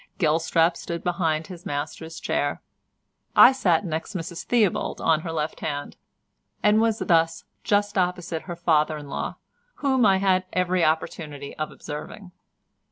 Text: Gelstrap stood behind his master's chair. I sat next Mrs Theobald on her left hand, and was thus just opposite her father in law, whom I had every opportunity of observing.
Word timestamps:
Gelstrap 0.17 0.75
stood 0.77 1.03
behind 1.03 1.45
his 1.45 1.63
master's 1.63 2.19
chair. 2.19 2.59
I 3.35 3.51
sat 3.51 3.85
next 3.85 4.15
Mrs 4.15 4.43
Theobald 4.45 4.99
on 4.99 5.19
her 5.19 5.31
left 5.31 5.59
hand, 5.59 5.95
and 6.63 6.81
was 6.81 6.97
thus 6.97 7.43
just 7.63 7.99
opposite 7.99 8.41
her 8.49 8.55
father 8.55 8.97
in 8.97 9.09
law, 9.09 9.35
whom 9.75 10.03
I 10.03 10.17
had 10.17 10.45
every 10.53 10.83
opportunity 10.83 11.55
of 11.55 11.69
observing. 11.69 12.31